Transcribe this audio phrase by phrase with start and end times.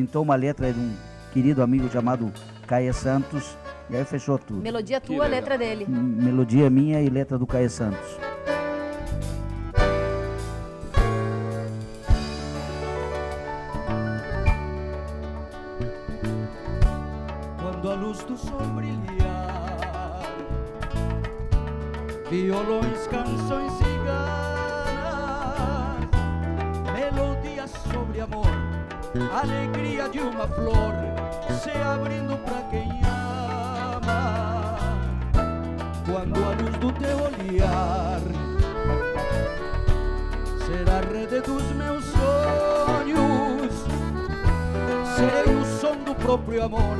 [0.00, 0.96] pintou uma letra de um
[1.30, 2.32] querido amigo chamado
[2.66, 3.54] Caia Santos,
[3.90, 4.62] e aí fechou tudo.
[4.62, 5.84] Melodia tua, letra dele.
[5.86, 8.18] Melodia minha e letra do Caia Santos.
[17.60, 20.22] Quando a luz do sol brilhar,
[22.30, 23.89] violões, canções ciganas,
[29.18, 30.94] alegria de uma flor
[31.60, 34.88] se abrindo para quem ama.
[36.06, 38.20] Quando a luz do teu olhar
[40.64, 43.84] será a rede dos meus sonhos,
[45.16, 46.96] serei o som do próprio amor,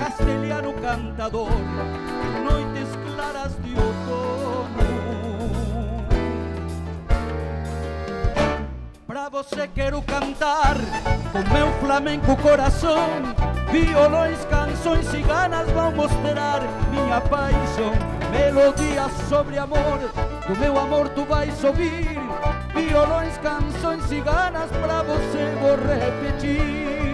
[0.00, 1.50] castelhano cantador,
[2.44, 3.74] noites claras de
[9.42, 10.76] você quero cantar
[11.32, 13.08] com meu flamenco coração,
[13.72, 17.92] violões, canções ciganas vão mostrar minha paixão,
[18.30, 19.98] melodias sobre amor,
[20.46, 22.18] do meu amor tu vais ouvir,
[22.72, 27.11] violões, canções ciganas pra você vou repetir.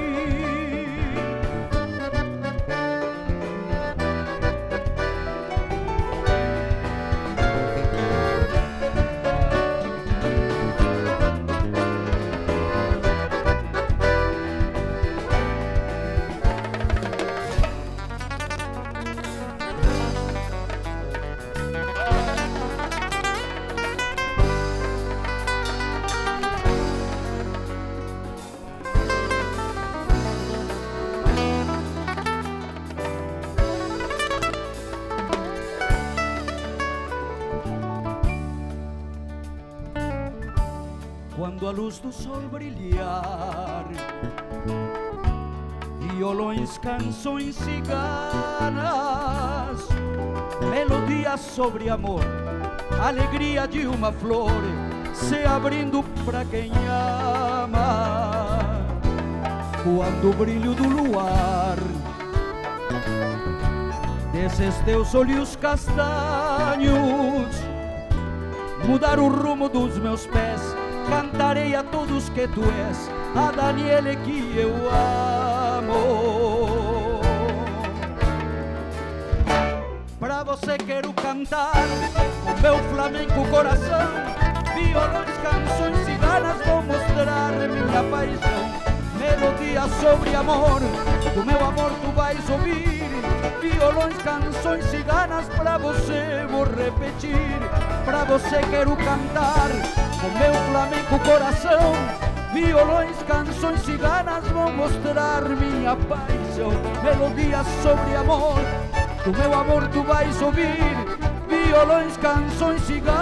[41.38, 43.86] Quando a luz do sol brilhar,
[46.00, 47.86] violões, canções ciganas,
[50.68, 52.24] melodias sobre amor,
[53.00, 54.50] alegria de uma flor
[55.14, 58.58] se abrindo pra quem ama.
[59.84, 61.76] Quando o brilho do luar
[64.32, 66.98] desses teus olhos castanhos
[68.84, 70.60] mudar o rumo dos meus pés,
[71.08, 76.38] cantarei a todos que tu és, a Daniele que eu amo.
[80.18, 81.72] Pra você quero cantar
[82.44, 84.08] com meu flamenco coração,
[84.74, 88.78] violões, canções ciganas vou mostrar minha paixão.
[89.18, 90.80] Melodias sobre amor,
[91.34, 92.87] do meu amor tu vais ouvir.
[93.98, 97.34] Violões, canções ciganas pra você vou repetir.
[98.04, 99.70] Pra você quero cantar
[100.20, 101.94] com meu flamenco coração.
[102.52, 106.70] Violões, canções ciganas vão mostrar minha paixão.
[107.02, 108.60] Melodias sobre amor,
[109.24, 110.94] do meu amor tu vais ouvir.
[111.48, 113.18] Violões, canções ciganas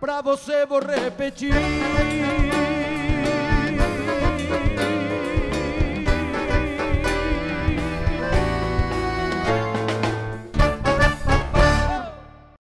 [0.00, 1.52] pra você vou repetir.